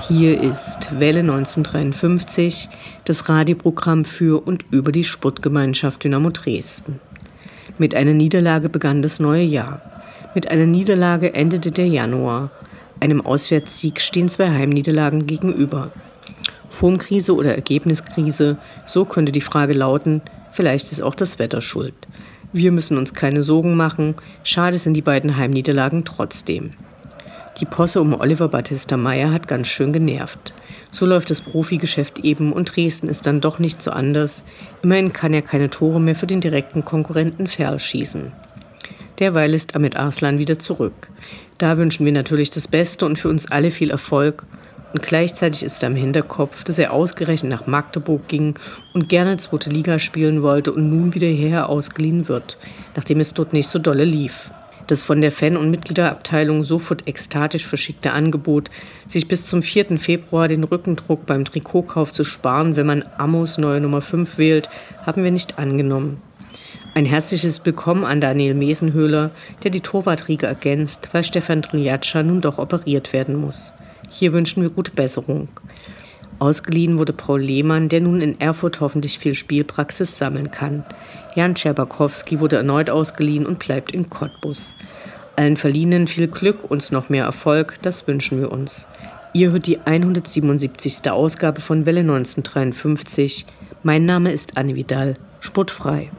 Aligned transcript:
Hier 0.00 0.40
ist 0.40 1.00
Welle 1.00 1.20
1953, 1.20 2.68
das 3.04 3.28
Radioprogramm 3.28 4.04
für 4.04 4.46
und 4.46 4.64
über 4.70 4.92
die 4.92 5.02
Sportgemeinschaft 5.02 6.04
Dynamo 6.04 6.30
Dresden. 6.30 7.00
Mit 7.78 7.96
einer 7.96 8.14
Niederlage 8.14 8.68
begann 8.68 9.02
das 9.02 9.18
neue 9.18 9.42
Jahr. 9.42 9.82
Mit 10.36 10.50
einer 10.52 10.66
Niederlage 10.66 11.34
endete 11.34 11.72
der 11.72 11.88
Januar. 11.88 12.52
Einem 13.00 13.26
Auswärtssieg 13.26 14.00
stehen 14.00 14.28
zwei 14.28 14.50
Heimniederlagen 14.50 15.26
gegenüber. 15.26 15.90
Formkrise 16.68 17.34
oder 17.34 17.56
Ergebniskrise, 17.56 18.58
so 18.84 19.04
könnte 19.04 19.32
die 19.32 19.40
Frage 19.40 19.72
lauten, 19.72 20.22
vielleicht 20.52 20.92
ist 20.92 21.02
auch 21.02 21.16
das 21.16 21.40
Wetter 21.40 21.60
schuld. 21.60 21.94
Wir 22.52 22.70
müssen 22.70 22.98
uns 22.98 23.14
keine 23.14 23.42
Sorgen 23.42 23.74
machen, 23.76 24.14
schade 24.44 24.78
sind 24.78 24.94
die 24.94 25.02
beiden 25.02 25.36
Heimniederlagen 25.36 26.04
trotzdem. 26.04 26.70
Die 27.60 27.64
Posse 27.64 28.00
um 28.00 28.14
Oliver 28.14 28.46
Battista 28.46 28.96
Meyer 28.96 29.32
hat 29.32 29.48
ganz 29.48 29.66
schön 29.66 29.92
genervt. 29.92 30.54
So 30.92 31.06
läuft 31.06 31.28
das 31.30 31.40
Profigeschäft 31.40 32.20
eben 32.20 32.52
und 32.52 32.76
Dresden 32.76 33.08
ist 33.08 33.26
dann 33.26 33.40
doch 33.40 33.58
nicht 33.58 33.82
so 33.82 33.90
anders. 33.90 34.44
Immerhin 34.82 35.12
kann 35.12 35.34
er 35.34 35.42
keine 35.42 35.68
Tore 35.68 36.00
mehr 36.00 36.14
für 36.14 36.28
den 36.28 36.40
direkten 36.40 36.84
Konkurrenten 36.84 37.48
Ferl 37.48 37.80
schießen. 37.80 38.30
Derweil 39.18 39.54
ist 39.54 39.74
Amit 39.74 39.96
Arslan 39.96 40.38
wieder 40.38 40.60
zurück. 40.60 41.08
Da 41.58 41.76
wünschen 41.78 42.06
wir 42.06 42.12
natürlich 42.12 42.50
das 42.50 42.68
Beste 42.68 43.04
und 43.04 43.18
für 43.18 43.28
uns 43.28 43.50
alle 43.50 43.72
viel 43.72 43.90
Erfolg. 43.90 44.44
Und 44.92 45.02
gleichzeitig 45.02 45.64
ist 45.64 45.82
er 45.82 45.90
im 45.90 45.96
Hinterkopf, 45.96 46.62
dass 46.62 46.78
er 46.78 46.92
ausgerechnet 46.92 47.50
nach 47.50 47.66
Magdeburg 47.66 48.28
ging 48.28 48.54
und 48.94 49.08
gerne 49.08 49.36
zweite 49.36 49.68
Liga 49.68 49.98
spielen 49.98 50.42
wollte 50.42 50.72
und 50.72 50.88
nun 50.88 51.12
wieder 51.14 51.26
hierher 51.26 51.68
ausgeliehen 51.68 52.28
wird, 52.28 52.56
nachdem 52.94 53.18
es 53.18 53.34
dort 53.34 53.52
nicht 53.52 53.68
so 53.68 53.80
dolle 53.80 54.04
lief 54.04 54.48
das 54.88 55.02
von 55.02 55.20
der 55.20 55.30
Fan- 55.30 55.56
und 55.56 55.70
Mitgliederabteilung 55.70 56.64
sofort 56.64 57.06
ekstatisch 57.06 57.66
verschickte 57.66 58.12
Angebot, 58.12 58.70
sich 59.06 59.28
bis 59.28 59.46
zum 59.46 59.62
4. 59.62 59.98
Februar 59.98 60.48
den 60.48 60.64
Rückendruck 60.64 61.26
beim 61.26 61.44
Trikotkauf 61.44 62.12
zu 62.12 62.24
sparen, 62.24 62.74
wenn 62.74 62.86
man 62.86 63.04
Amos 63.18 63.58
neue 63.58 63.80
Nummer 63.80 64.00
5 64.00 64.38
wählt, 64.38 64.68
haben 65.04 65.22
wir 65.22 65.30
nicht 65.30 65.58
angenommen. 65.58 66.20
Ein 66.94 67.04
herzliches 67.04 67.64
Willkommen 67.64 68.04
an 68.04 68.20
Daniel 68.20 68.54
Mesenhöhler, 68.54 69.30
der 69.62 69.70
die 69.70 69.82
Torwartriege 69.82 70.46
ergänzt, 70.46 71.10
weil 71.12 71.22
Stefan 71.22 71.62
Triljatscha 71.62 72.22
nun 72.22 72.40
doch 72.40 72.58
operiert 72.58 73.12
werden 73.12 73.36
muss. 73.36 73.74
Hier 74.08 74.32
wünschen 74.32 74.62
wir 74.62 74.70
gute 74.70 74.90
Besserung. 74.90 75.48
Ausgeliehen 76.38 76.98
wurde 76.98 77.12
Paul 77.12 77.40
Lehmann, 77.40 77.88
der 77.88 78.00
nun 78.00 78.20
in 78.20 78.40
Erfurt 78.40 78.80
hoffentlich 78.80 79.18
viel 79.18 79.34
Spielpraxis 79.34 80.18
sammeln 80.18 80.50
kann. 80.50 80.84
Jan 81.34 81.56
Scherbakowski 81.56 82.38
wurde 82.38 82.56
erneut 82.56 82.90
ausgeliehen 82.90 83.46
und 83.46 83.58
bleibt 83.58 83.90
in 83.92 84.08
Cottbus. 84.08 84.74
Allen 85.36 85.56
Verliehenen 85.56 86.06
viel 86.06 86.28
Glück, 86.28 86.70
und 86.70 86.90
noch 86.92 87.08
mehr 87.08 87.24
Erfolg, 87.24 87.74
das 87.82 88.06
wünschen 88.06 88.40
wir 88.40 88.52
uns. 88.52 88.86
Ihr 89.32 89.52
hört 89.52 89.66
die 89.66 89.78
177. 89.84 91.10
Ausgabe 91.10 91.60
von 91.60 91.86
Welle 91.86 92.00
1953. 92.00 93.46
Mein 93.82 94.04
Name 94.04 94.32
ist 94.32 94.56
Anne 94.56 94.74
Vidal, 94.74 95.16
sportfrei. 95.40 96.10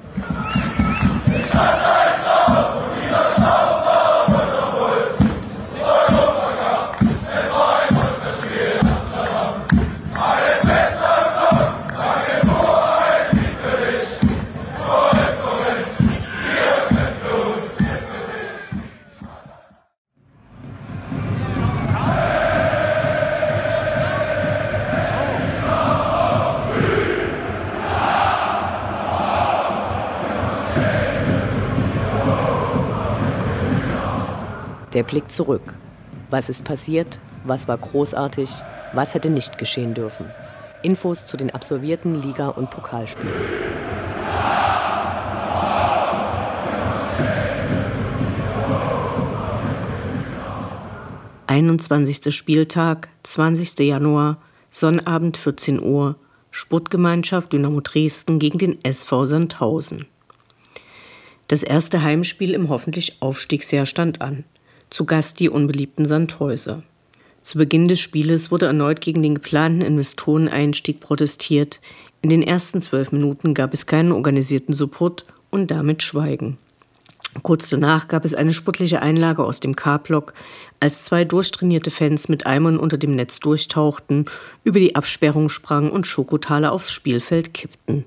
Der 34.99 35.05
Blick 35.05 35.31
zurück. 35.31 35.61
Was 36.29 36.49
ist 36.49 36.65
passiert? 36.65 37.21
Was 37.45 37.69
war 37.69 37.77
großartig? 37.77 38.49
Was 38.91 39.13
hätte 39.13 39.29
nicht 39.29 39.57
geschehen 39.57 39.93
dürfen? 39.93 40.25
Infos 40.83 41.25
zu 41.25 41.37
den 41.37 41.51
absolvierten 41.51 42.21
Liga- 42.21 42.49
und 42.49 42.69
Pokalspielen. 42.69 43.33
Einundzwanzigster 51.47 52.31
Spieltag, 52.31 53.07
20. 53.23 53.79
Januar, 53.79 54.37
Sonnabend 54.69 55.37
14 55.37 55.81
Uhr, 55.81 56.17
Sportgemeinschaft 56.51 57.53
Dynamo 57.53 57.79
Dresden 57.79 58.37
gegen 58.37 58.57
den 58.57 58.83
SV 58.83 59.23
Sandhausen. 59.27 60.07
Das 61.47 61.63
erste 61.63 62.03
Heimspiel 62.03 62.53
im 62.53 62.67
hoffentlich 62.67 63.21
Aufstiegsjahr 63.21 63.85
stand 63.85 64.21
an 64.21 64.43
zu 64.89 65.05
Gast 65.05 65.39
die 65.39 65.49
unbeliebten 65.49 66.05
Sandhäuser. 66.05 66.83
Zu 67.41 67.57
Beginn 67.57 67.87
des 67.87 67.99
Spieles 67.99 68.51
wurde 68.51 68.65
erneut 68.65 69.01
gegen 69.01 69.23
den 69.23 69.35
geplanten 69.35 69.81
Investoreneinstieg 69.81 70.99
protestiert. 70.99 71.79
In 72.21 72.29
den 72.29 72.43
ersten 72.43 72.81
zwölf 72.81 73.11
Minuten 73.11 73.53
gab 73.53 73.73
es 73.73 73.85
keinen 73.85 74.11
organisierten 74.11 74.73
Support 74.73 75.23
und 75.49 75.71
damit 75.71 76.03
Schweigen. 76.03 76.57
Kurz 77.43 77.69
danach 77.69 78.07
gab 78.07 78.25
es 78.25 78.33
eine 78.33 78.53
sportliche 78.53 79.01
Einlage 79.01 79.43
aus 79.43 79.59
dem 79.59 79.75
K-Block, 79.75 80.33
als 80.79 81.05
zwei 81.05 81.25
durchtrainierte 81.25 81.91
Fans 81.91 82.27
mit 82.27 82.45
Eimern 82.47 82.77
unter 82.77 82.97
dem 82.97 83.15
Netz 83.15 83.39
durchtauchten, 83.39 84.25
über 84.63 84.79
die 84.79 84.95
Absperrung 84.95 85.49
sprangen 85.49 85.91
und 85.91 86.07
Schokotale 86.07 86.71
aufs 86.71 86.91
Spielfeld 86.91 87.53
kippten. 87.53 88.05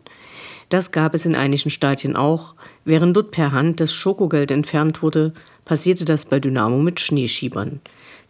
Das 0.72 0.91
gab 0.91 1.12
es 1.15 1.27
in 1.27 1.34
einigen 1.34 1.69
Stadien 1.69 2.16
auch. 2.16 2.55
Während 2.87 3.15
dort 3.15 3.31
per 3.31 3.53
Hand 3.53 3.78
das 3.78 3.93
Schokogeld 3.93 4.50
entfernt 4.50 5.03
wurde, 5.03 5.34
passierte 5.66 6.06
das 6.06 6.25
bei 6.25 6.41
Dynamo 6.41 6.78
mit 6.78 6.99
Schneeschiebern. 6.99 7.83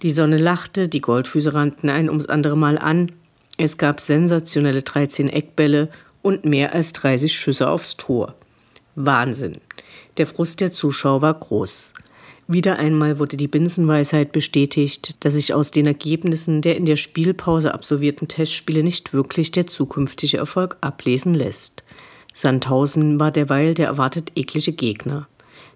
Die 0.03 0.10
Sonne 0.10 0.38
lachte, 0.38 0.88
die 0.88 1.00
Goldfüße 1.00 1.54
rannten 1.54 1.88
ein 1.88 2.08
ums 2.08 2.26
andere 2.26 2.56
Mal 2.56 2.78
an. 2.78 3.12
Es 3.58 3.78
gab 3.78 4.00
sensationelle 4.00 4.82
13 4.82 5.28
Eckbälle 5.28 5.88
und 6.20 6.44
mehr 6.44 6.75
als 6.75 6.92
30 6.94 7.32
Schüsse 7.32 7.70
aufs 7.70 7.97
Tor. 7.97 8.34
Wahnsinn. 8.97 9.58
Der 10.16 10.26
Frust 10.26 10.60
der 10.60 10.72
Zuschauer 10.72 11.22
war 11.22 11.34
groß. 11.34 11.92
Wieder 12.48 12.76
einmal 12.76 13.20
wurde 13.20 13.36
die 13.36 13.47
Binsenweisheit 13.47 14.32
bestätigt, 14.32 15.14
dass 15.20 15.34
sich 15.34 15.54
aus 15.54 15.70
den 15.70 15.86
Ergebnissen 15.86 16.60
der 16.60 16.76
in 16.76 16.86
der 16.86 16.97
Spielpause 16.97 17.72
absolvierten 17.72 18.26
Testspiele 18.26 18.82
nicht 18.82 19.12
wirklich 19.14 19.52
der 19.52 19.69
zukünftige 19.69 20.38
Erfolg 20.38 20.76
ablesen 20.81 21.34
lässt. 21.34 21.84
Sandhausen 22.32 23.20
war 23.20 23.31
derweil 23.31 23.75
der 23.75 23.87
erwartet 23.87 24.32
eklige 24.34 24.73
Gegner. 24.73 25.29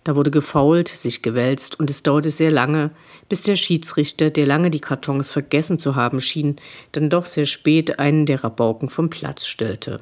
Da 0.04 0.14
wurde 0.14 0.30
gefault, 0.30 0.88
sich 0.88 1.22
gewälzt 1.22 1.80
und 1.80 1.90
es 1.90 2.02
dauerte 2.04 2.30
sehr 2.30 2.52
lange, 2.52 2.90
bis 3.28 3.42
der 3.42 3.56
Schiedsrichter, 3.56 4.30
der 4.30 4.46
lange 4.46 4.70
die 4.70 4.80
Kartons 4.80 5.32
vergessen 5.32 5.80
zu 5.80 5.96
haben 5.96 6.20
schien, 6.20 6.56
dann 6.92 7.10
doch 7.10 7.26
sehr 7.26 7.46
spät 7.46 7.98
einen 7.98 8.24
der 8.24 8.44
Rabauken 8.44 8.88
vom 8.88 9.10
Platz 9.10 9.46
stellte. 9.46 10.00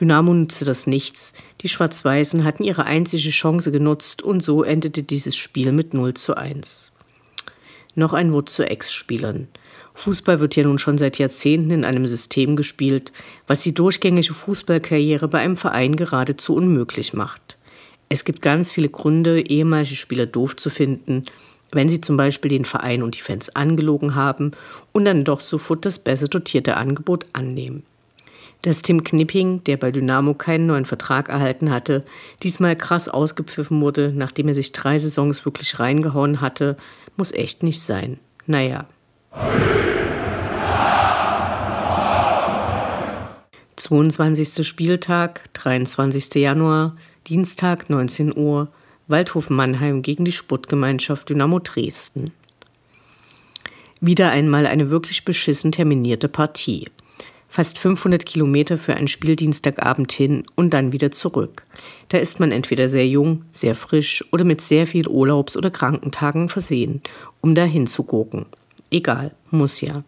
Dynamo 0.00 0.34
nutzte 0.34 0.64
das 0.64 0.86
nichts. 0.86 1.32
Die 1.60 1.68
Schwarz-Weißen 1.68 2.44
hatten 2.44 2.64
ihre 2.64 2.84
einzige 2.86 3.30
Chance 3.30 3.70
genutzt 3.70 4.22
und 4.22 4.42
so 4.42 4.62
endete 4.62 5.02
dieses 5.02 5.36
Spiel 5.36 5.72
mit 5.72 5.94
0 5.94 6.14
zu 6.14 6.36
1. 6.36 6.90
Noch 7.94 8.12
ein 8.12 8.32
Wort 8.32 8.48
zu 8.48 8.68
Ex-Spielern. 8.68 9.48
Fußball 10.00 10.40
wird 10.40 10.56
ja 10.56 10.62
nun 10.62 10.78
schon 10.78 10.96
seit 10.96 11.18
Jahrzehnten 11.18 11.70
in 11.70 11.84
einem 11.84 12.08
System 12.08 12.56
gespielt, 12.56 13.12
was 13.46 13.60
die 13.60 13.74
durchgängige 13.74 14.32
Fußballkarriere 14.32 15.28
bei 15.28 15.40
einem 15.40 15.58
Verein 15.58 15.94
geradezu 15.94 16.54
unmöglich 16.54 17.12
macht. 17.12 17.58
Es 18.08 18.24
gibt 18.24 18.40
ganz 18.40 18.72
viele 18.72 18.88
Gründe, 18.88 19.40
ehemalige 19.46 19.94
Spieler 19.94 20.24
doof 20.24 20.56
zu 20.56 20.70
finden, 20.70 21.26
wenn 21.70 21.90
sie 21.90 22.00
zum 22.00 22.16
Beispiel 22.16 22.48
den 22.48 22.64
Verein 22.64 23.02
und 23.02 23.16
die 23.16 23.20
Fans 23.20 23.54
angelogen 23.54 24.14
haben 24.14 24.52
und 24.92 25.04
dann 25.04 25.24
doch 25.24 25.40
sofort 25.40 25.84
das 25.84 25.98
besser 25.98 26.28
dotierte 26.28 26.78
Angebot 26.78 27.26
annehmen. 27.34 27.82
Dass 28.62 28.80
Tim 28.80 29.04
Knipping, 29.04 29.64
der 29.64 29.76
bei 29.76 29.90
Dynamo 29.90 30.32
keinen 30.32 30.66
neuen 30.66 30.86
Vertrag 30.86 31.28
erhalten 31.28 31.70
hatte, 31.70 32.04
diesmal 32.42 32.74
krass 32.74 33.08
ausgepfiffen 33.10 33.80
wurde, 33.82 34.12
nachdem 34.16 34.48
er 34.48 34.54
sich 34.54 34.72
drei 34.72 34.98
Saisons 34.98 35.44
wirklich 35.44 35.78
reingehauen 35.78 36.40
hatte, 36.40 36.78
muss 37.18 37.32
echt 37.32 37.62
nicht 37.62 37.82
sein. 37.82 38.18
Naja. 38.46 38.88
22. 43.90 44.66
Spieltag, 44.66 45.52
23. 45.54 46.34
Januar, 46.34 46.96
Dienstag, 47.26 47.88
19 47.88 48.36
Uhr, 48.36 48.68
Waldhof 49.08 49.50
Mannheim 49.50 50.02
gegen 50.02 50.24
die 50.24 50.32
Sportgemeinschaft 50.32 51.28
Dynamo 51.28 51.58
Dresden. 51.58 52.30
Wieder 54.00 54.30
einmal 54.30 54.66
eine 54.66 54.90
wirklich 54.90 55.24
beschissen 55.24 55.72
terminierte 55.72 56.28
Partie. 56.28 56.88
Fast 57.48 57.78
500 57.78 58.24
Kilometer 58.24 58.78
für 58.78 58.94
einen 58.94 59.08
Spieldienstagabend 59.08 60.12
hin 60.12 60.44
und 60.54 60.70
dann 60.72 60.92
wieder 60.92 61.10
zurück. 61.10 61.64
Da 62.08 62.18
ist 62.18 62.38
man 62.38 62.52
entweder 62.52 62.88
sehr 62.88 63.08
jung, 63.08 63.44
sehr 63.50 63.74
frisch 63.74 64.24
oder 64.30 64.44
mit 64.44 64.60
sehr 64.60 64.86
viel 64.86 65.08
Urlaubs- 65.08 65.56
oder 65.56 65.70
Krankentagen 65.70 66.48
versehen, 66.48 67.02
um 67.40 67.54
da 67.54 67.64
hinzugucken. 67.64 68.46
Egal, 68.90 69.32
muss 69.50 69.80
ja. 69.80 70.04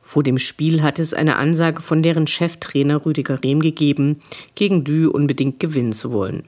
Vor 0.00 0.22
dem 0.22 0.38
Spiel 0.38 0.82
hatte 0.82 1.00
es 1.00 1.14
eine 1.14 1.36
Ansage 1.36 1.80
von 1.80 2.02
deren 2.02 2.26
Cheftrainer 2.26 3.06
Rüdiger 3.06 3.42
Rehm 3.42 3.60
gegeben, 3.60 4.20
gegen 4.54 4.84
Dü 4.84 5.06
unbedingt 5.06 5.60
gewinnen 5.60 5.92
zu 5.92 6.12
wollen. 6.12 6.44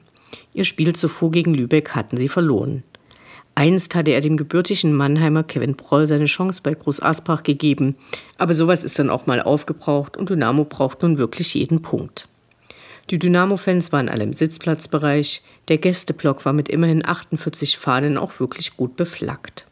Ihr 0.53 0.65
Spiel 0.65 0.93
zuvor 0.93 1.31
gegen 1.31 1.53
Lübeck 1.53 1.95
hatten 1.95 2.17
sie 2.17 2.29
verloren. 2.29 2.83
Einst 3.55 3.95
hatte 3.95 4.11
er 4.11 4.19
dem 4.19 4.35
gebürtigen 4.35 4.93
Mannheimer 4.93 5.43
Kevin 5.43 5.75
Proll 5.75 6.05
seine 6.07 6.25
Chance 6.25 6.59
bei 6.61 6.73
Groß 6.73 7.01
Asbach 7.01 7.43
gegeben, 7.43 7.95
aber 8.37 8.53
sowas 8.53 8.83
ist 8.83 8.99
dann 8.99 9.09
auch 9.09 9.27
mal 9.27 9.41
aufgebraucht 9.41 10.17
und 10.17 10.29
Dynamo 10.29 10.65
braucht 10.65 11.01
nun 11.01 11.17
wirklich 11.17 11.53
jeden 11.53 11.81
Punkt. 11.81 12.27
Die 13.11 13.19
Dynamo-Fans 13.19 13.91
waren 13.91 14.09
alle 14.09 14.23
im 14.23 14.33
Sitzplatzbereich, 14.33 15.41
der 15.69 15.77
Gästeblock 15.77 16.43
war 16.43 16.53
mit 16.53 16.67
immerhin 16.67 17.05
48 17.05 17.77
Fahnen 17.77 18.17
auch 18.17 18.39
wirklich 18.39 18.75
gut 18.75 18.95
beflaggt. 18.97 19.65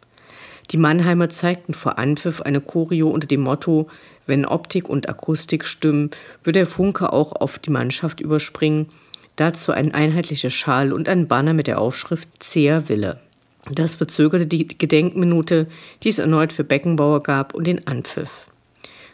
Die 0.71 0.77
Mannheimer 0.77 1.29
zeigten 1.29 1.73
vor 1.73 1.97
Anpfiff 1.97 2.41
eine 2.41 2.61
Choreo 2.61 3.09
unter 3.09 3.27
dem 3.27 3.41
Motto, 3.41 3.87
wenn 4.25 4.45
Optik 4.45 4.89
und 4.89 5.09
Akustik 5.09 5.65
stimmen, 5.65 6.11
würde 6.43 6.59
der 6.59 6.67
Funke 6.67 7.11
auch 7.11 7.33
auf 7.33 7.59
die 7.59 7.71
Mannschaft 7.71 8.21
überspringen, 8.21 8.87
dazu 9.35 9.71
ein 9.71 9.93
einheitlicher 9.93 10.49
Schal 10.49 10.93
und 10.93 11.09
ein 11.09 11.27
Banner 11.27 11.53
mit 11.53 11.67
der 11.67 11.79
Aufschrift 11.79 12.29
Zäher 12.39 12.87
Wille. 12.89 13.19
Das 13.71 13.95
verzögerte 13.95 14.45
die 14.45 14.67
Gedenkminute, 14.67 15.67
die 16.03 16.09
es 16.09 16.19
erneut 16.19 16.51
für 16.51 16.63
Beckenbauer 16.63 17.23
gab 17.23 17.53
und 17.53 17.65
den 17.65 17.87
Anpfiff. 17.87 18.45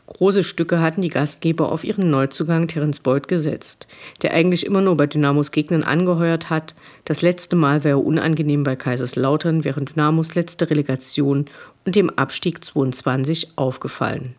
Große 0.10 0.44
Stücke 0.44 0.82
hatten 0.82 1.04
die 1.04 1.10
Gastgeber 1.10 1.72
auf 1.72 1.84
ihren 1.84 2.10
Neuzugang 2.10 2.68
Terence 2.68 3.00
Boyd 3.00 3.28
gesetzt, 3.28 3.88
der 4.24 4.34
eigentlich 4.34 4.66
immer 4.66 4.82
nur 4.82 4.98
bei 4.98 5.06
Dynamos 5.06 5.52
Gegnern 5.52 5.84
angeheuert 5.84 6.50
hat. 6.50 6.74
Das 7.06 7.22
letzte 7.22 7.56
Mal 7.56 7.84
wäre 7.84 8.00
unangenehm 8.00 8.64
bei 8.64 8.76
Kaiserslautern 8.76 9.64
während 9.64 9.92
Dynamos 9.92 10.34
letzte 10.34 10.70
Relegation 10.70 11.46
und 11.86 11.96
dem 11.96 12.10
Abstieg 12.10 12.66
22 12.66 13.52
aufgefallen. 13.56 14.34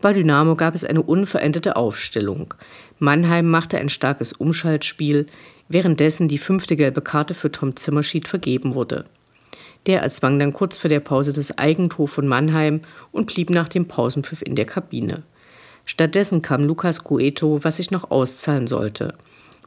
Bei 0.00 0.12
Dynamo 0.12 0.56
gab 0.56 0.74
es 0.74 0.84
eine 0.84 1.02
unveränderte 1.02 1.76
Aufstellung. 1.76 2.54
Mannheim 2.98 3.48
machte 3.48 3.78
ein 3.78 3.88
starkes 3.88 4.32
Umschaltspiel, 4.32 5.26
währenddessen 5.68 6.26
die 6.26 6.38
fünfte 6.38 6.74
gelbe 6.74 7.02
Karte 7.02 7.34
für 7.34 7.52
Tom 7.52 7.76
Zimmerschied 7.76 8.26
vergeben 8.26 8.74
wurde. 8.74 9.04
Der 9.88 10.02
erzwang 10.02 10.38
dann 10.38 10.52
kurz 10.52 10.76
vor 10.76 10.90
der 10.90 11.00
Pause 11.00 11.32
das 11.32 11.56
Eigentor 11.58 12.06
von 12.06 12.28
Mannheim 12.28 12.82
und 13.10 13.26
blieb 13.26 13.50
nach 13.50 13.68
dem 13.68 13.88
Pausenpfiff 13.88 14.42
in 14.42 14.54
der 14.54 14.66
Kabine. 14.66 15.24
Stattdessen 15.86 16.42
kam 16.42 16.64
Lukas 16.64 17.02
Cueto, 17.02 17.64
was 17.64 17.78
sich 17.78 17.90
noch 17.90 18.10
auszahlen 18.10 18.66
sollte. 18.66 19.14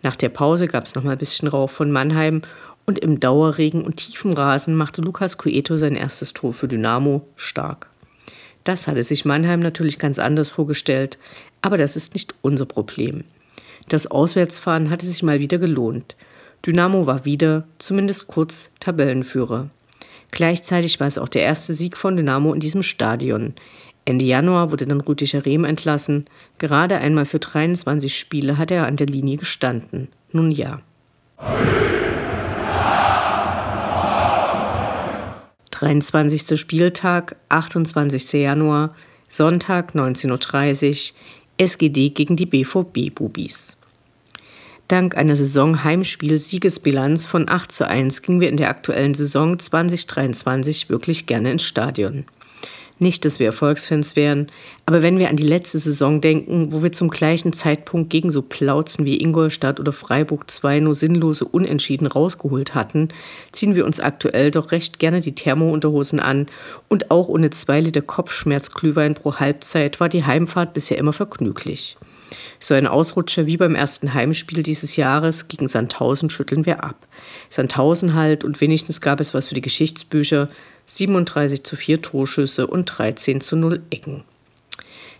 Nach 0.04 0.16
der 0.16 0.30
Pause 0.30 0.68
gab 0.68 0.86
es 0.86 0.94
noch 0.94 1.04
mal 1.04 1.14
ein 1.14 1.18
bisschen 1.18 1.48
Rauch 1.48 1.72
von 1.72 1.92
Mannheim 1.92 2.44
und 2.86 3.00
im 3.00 3.20
Dauerregen 3.20 3.84
und 3.84 3.98
tiefen 3.98 4.34
Rasen 4.34 4.76
machte 4.76 5.02
Lukas 5.02 5.40
Cueto 5.40 5.76
sein 5.78 5.96
erstes 5.96 6.34
Tor 6.34 6.54
für 6.54 6.68
Dynamo 6.68 7.28
stark. 7.36 7.88
Das 8.64 8.88
hatte 8.88 9.04
sich 9.04 9.26
Mannheim 9.26 9.60
natürlich 9.60 9.98
ganz 9.98 10.20
anders 10.20 10.50
vorgestellt, 10.50 11.18
aber 11.64 11.78
das 11.78 11.96
ist 11.96 12.14
nicht 12.14 12.36
unser 12.44 12.68
Problem. 12.68 13.24
Das 13.90 14.06
Auswärtsfahren 14.06 14.92
hatte 14.92 15.08
sich 15.08 15.24
mal 15.24 15.40
wieder 15.40 15.58
gelohnt. 15.58 16.16
Dynamo 16.64 17.08
war 17.08 17.26
wieder, 17.26 17.64
zumindest 17.80 18.28
kurz, 18.28 18.70
Tabellenführer. 18.80 19.72
Gleichzeitig 20.32 21.00
war 21.00 21.08
es 21.08 21.18
auch 21.18 21.30
der 21.30 21.44
erste 21.44 21.74
Sieg 21.74 21.98
von 21.98 22.16
Dynamo 22.16 22.54
in 22.54 22.60
diesem 22.60 22.84
Stadion. 22.84 23.54
Ende 24.06 24.26
Januar 24.26 24.72
wurde 24.72 24.86
dann 24.86 25.02
Rüdiger 25.02 25.46
Rehm 25.46 25.64
entlassen. 25.64 26.26
Gerade 26.58 26.98
einmal 26.98 27.26
für 27.26 27.40
23 27.40 28.18
Spiele 28.18 28.58
hat 28.58 28.72
er 28.72 28.88
an 28.88 28.96
der 28.96 29.08
Linie 29.08 29.38
gestanden. 29.38 30.08
Nun 30.32 30.52
ja. 30.52 30.80
Dreiundzwanzigster 35.70 36.58
Spieltag, 36.58 37.36
28. 37.50 38.34
Januar, 38.34 38.96
Sonntag 39.30 39.94
19.30 39.96 41.12
Uhr, 41.12 41.18
SGD 41.58 42.10
gegen 42.10 42.36
die 42.36 42.46
BVB-Bubis. 42.46 43.78
Dank 44.92 45.16
einer 45.16 45.38
Saison-Heimspiel-Siegesbilanz 45.38 47.26
von 47.26 47.48
8 47.48 47.72
zu 47.72 47.88
1 47.88 48.24
gingen 48.24 48.42
wir 48.42 48.50
in 48.50 48.58
der 48.58 48.70
aktuellen 48.70 49.14
Saison 49.14 49.58
2023 49.58 50.90
wirklich 50.90 51.28
gerne 51.28 51.50
ins 51.50 51.64
Stadion. 51.64 52.26
Nicht, 53.00 53.24
dass 53.24 53.40
wir 53.40 53.46
Erfolgsfans 53.46 54.18
wären, 54.18 54.52
aber 54.86 55.02
wenn 55.02 55.18
wir 55.18 55.30
an 55.30 55.38
die 55.38 55.48
letzte 55.48 55.80
Saison 55.80 56.20
denken, 56.20 56.74
wo 56.74 56.84
wir 56.84 56.92
zum 56.92 57.10
gleichen 57.10 57.54
Zeitpunkt 57.54 58.10
gegen 58.10 58.32
so 58.32 58.42
Plauzen 58.42 59.06
wie 59.06 59.22
Ingolstadt 59.22 59.80
oder 59.80 59.94
Freiburg 59.94 60.52
2 60.52 60.82
nur 60.82 60.94
sinnlose 60.94 61.46
Unentschieden 61.46 62.08
rausgeholt 62.08 62.76
hatten, 62.76 63.08
ziehen 63.54 63.76
wir 63.76 63.86
uns 63.86 64.02
aktuell 64.02 64.52
doch 64.52 64.74
recht 64.74 65.00
gerne 65.00 65.22
die 65.22 65.36
Thermounterhosen 65.36 66.20
an 66.20 66.48
und 66.90 67.12
auch 67.12 67.30
ohne 67.30 67.50
zwei 67.52 67.80
Liter 67.80 68.02
Kopfschmerzglühwein 68.02 69.16
pro 69.16 69.36
Halbzeit 69.36 70.02
war 70.02 70.10
die 70.10 70.26
Heimfahrt 70.26 70.74
bisher 70.74 70.98
immer 70.98 71.14
vergnüglich. 71.14 71.96
So 72.60 72.74
ein 72.74 72.88
Ausrutscher 72.88 73.46
wie 73.46 73.58
beim 73.58 73.76
ersten 73.76 74.14
Heimspiel 74.14 74.64
dieses 74.64 74.96
Jahres 74.96 75.48
gegen 75.48 75.68
Sandhausen 75.68 76.30
schütteln 76.30 76.66
wir 76.66 76.84
ab. 76.84 77.08
Sandhausen 77.50 78.14
halt 78.14 78.44
und 78.44 78.62
wenigstens 78.62 79.02
gab 79.02 79.20
es 79.20 79.34
was 79.34 79.48
für 79.48 79.56
die 79.56 79.62
Geschichtsbücher. 79.62 80.50
37 80.86 81.64
zu 81.64 81.76
4 81.76 82.02
Torschüsse 82.02 82.68
und 82.68 82.86
13 82.86 83.42
zu 83.42 83.56
0 83.56 83.82
Ecken. 83.90 84.24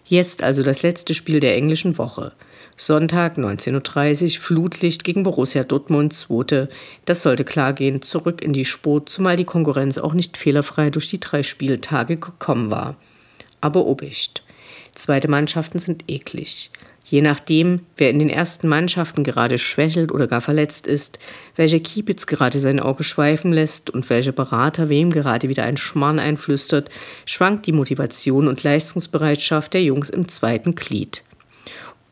Jetzt 0.06 0.44
also 0.44 0.64
das 0.64 0.82
letzte 0.82 1.14
Spiel 1.14 1.40
der 1.40 1.56
englischen 1.56 1.98
Woche. 1.98 2.34
Sonntag 2.76 3.38
19.30 3.38 4.24
Uhr 4.24 4.42
Flutlicht 4.42 5.04
gegen 5.04 5.24
Borussia 5.24 5.64
Dortmund, 5.64 6.14
zweite. 6.14 6.68
Das 7.06 7.22
sollte 7.22 7.44
klar 7.46 7.74
gehen, 7.74 8.02
zurück 8.02 8.42
in 8.42 8.54
die 8.54 8.66
Sport, 8.66 9.08
zumal 9.08 9.38
die 9.38 9.46
Konkurrenz 9.46 9.98
auch 9.98 10.14
nicht 10.14 10.36
fehlerfrei 10.36 10.90
durch 10.90 11.08
die 11.08 11.20
drei 11.20 11.44
Spieltage 11.44 12.18
gekommen 12.18 12.72
war. 12.72 12.96
Aber 13.62 13.86
Obicht. 13.86 14.44
Zweite 14.96 15.30
Mannschaften 15.30 15.80
sind 15.80 16.06
eklig. 16.08 16.72
Je 17.04 17.22
nachdem, 17.22 17.82
wer 17.98 18.10
in 18.10 18.20
den 18.20 18.30
ersten 18.30 18.70
Mannschaften 18.70 19.24
gerade 19.24 19.58
schwächelt 19.58 20.14
oder 20.14 20.28
gar 20.28 20.40
verletzt 20.40 20.88
ist, 20.88 21.20
welcher 21.58 21.80
Kiepitz 21.80 22.26
gerade 22.26 22.60
sein 22.60 22.80
Auge 22.80 23.04
schweifen 23.04 23.52
lässt 23.52 23.90
und 23.90 24.10
welcher 24.10 24.32
Berater 24.32 24.88
wem 24.88 25.12
gerade 25.12 25.50
wieder 25.50 25.64
ein 25.64 25.76
Schmarrn 25.76 26.20
einflüstert, 26.20 26.90
schwankt 27.26 27.66
die 27.66 27.74
Motivation 27.74 28.48
und 28.48 28.64
Leistungsbereitschaft 28.64 29.74
der 29.74 29.84
Jungs 29.84 30.10
im 30.10 30.30
zweiten 30.30 30.76
Glied. 30.76 31.24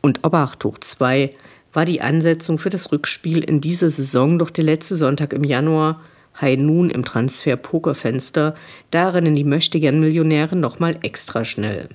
Und 0.02 0.24
Obacht 0.26 0.64
hoch 0.64 0.78
2 0.78 1.34
war 1.72 1.84
die 1.84 2.00
Ansetzung 2.00 2.58
für 2.58 2.70
das 2.70 2.92
Rückspiel 2.92 3.42
in 3.42 3.60
dieser 3.60 3.90
Saison 3.90 4.38
doch 4.38 4.50
der 4.50 4.64
letzte 4.64 4.96
Sonntag 4.96 5.32
im 5.32 5.44
Januar, 5.44 6.02
High 6.40 6.58
Noon 6.58 6.90
im 6.90 7.04
Transfer-Pokerfenster, 7.04 8.54
da 8.90 9.08
rennen 9.10 9.34
die 9.34 9.44
Möchtegern-Millionäre 9.44 10.56
nochmal 10.56 10.98
extra 11.02 11.44
schnell. 11.44 11.88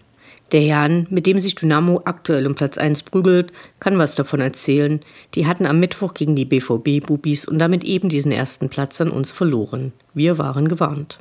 Der 0.51 0.61
Jan, 0.61 1.07
mit 1.09 1.25
dem 1.25 1.39
sich 1.39 1.55
Dynamo 1.55 2.01
aktuell 2.05 2.45
um 2.45 2.53
Platz 2.53 2.77
1 2.77 3.03
prügelt, 3.03 3.51
kann 3.79 3.97
was 3.97 4.13
davon 4.13 4.41
erzählen. 4.41 4.99
Die 5.33 5.47
hatten 5.47 5.65
am 5.65 5.79
Mittwoch 5.79 6.13
gegen 6.13 6.35
die 6.35 6.45
BVB-Bubis 6.45 7.45
und 7.45 7.57
damit 7.57 7.83
eben 7.83 8.09
diesen 8.09 8.31
ersten 8.31 8.69
Platz 8.69 9.01
an 9.01 9.09
uns 9.09 9.31
verloren. 9.31 9.91
Wir 10.13 10.37
waren 10.37 10.67
gewarnt. 10.67 11.19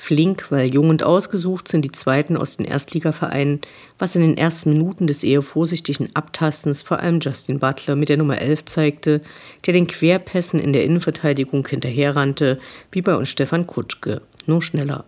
Flink, 0.00 0.50
weil 0.50 0.72
jung 0.72 0.90
und 0.90 1.02
ausgesucht 1.02 1.66
sind 1.68 1.84
die 1.84 1.92
Zweiten 1.92 2.36
aus 2.36 2.56
den 2.56 2.64
Erstligavereinen, 2.64 3.60
was 3.98 4.14
in 4.14 4.22
den 4.22 4.38
ersten 4.38 4.72
Minuten 4.72 5.08
des 5.08 5.24
eher 5.24 5.42
vorsichtigen 5.42 6.08
Abtastens 6.14 6.82
vor 6.82 7.00
allem 7.00 7.18
Justin 7.18 7.58
Butler 7.58 7.96
mit 7.96 8.08
der 8.08 8.16
Nummer 8.16 8.40
11 8.40 8.64
zeigte, 8.64 9.20
der 9.66 9.74
den 9.74 9.88
Querpässen 9.88 10.60
in 10.60 10.72
der 10.72 10.84
Innenverteidigung 10.84 11.66
hinterherrannte, 11.66 12.60
wie 12.92 13.02
bei 13.02 13.16
uns 13.16 13.28
Stefan 13.28 13.66
Kutschke, 13.66 14.22
nur 14.46 14.62
schneller. 14.62 15.04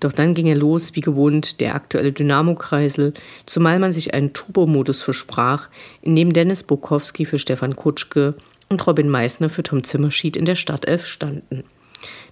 Doch 0.00 0.12
dann 0.12 0.34
ging 0.34 0.46
er 0.46 0.56
los, 0.56 0.94
wie 0.94 1.00
gewohnt, 1.00 1.60
der 1.60 1.74
aktuelle 1.74 2.12
Dynamo-Kreisel, 2.12 3.14
zumal 3.46 3.78
man 3.78 3.92
sich 3.92 4.12
einen 4.12 4.32
Turbo-Modus 4.32 5.02
versprach, 5.02 5.68
in 6.02 6.14
dem 6.16 6.32
Dennis 6.32 6.62
Bukowski 6.62 7.24
für 7.24 7.38
Stefan 7.38 7.76
Kutschke 7.76 8.34
und 8.68 8.86
Robin 8.86 9.08
Meissner 9.08 9.48
für 9.48 9.62
Tom 9.62 9.84
Zimmerschied 9.84 10.36
in 10.36 10.44
der 10.44 10.56
Startelf 10.56 11.06
standen. 11.06 11.64